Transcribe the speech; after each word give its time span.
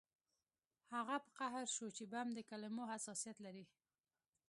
هغه 0.95 1.15
په 1.23 1.29
قهر 1.39 1.65
شو 1.75 1.87
چې 1.97 2.03
بم 2.11 2.27
د 2.33 2.39
کلمو 2.49 2.83
حساسیت 2.93 3.37
لري 3.45 3.65